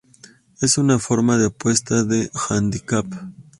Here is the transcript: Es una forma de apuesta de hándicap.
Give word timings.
Es 0.61 0.79
una 0.79 0.97
forma 0.97 1.37
de 1.37 1.45
apuesta 1.45 2.03
de 2.03 2.31
hándicap. 2.33 3.05